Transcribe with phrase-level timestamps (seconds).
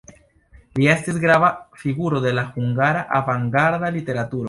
[0.79, 1.51] Li estis grava
[1.83, 4.37] figuro de la hungara avangarda literaturo.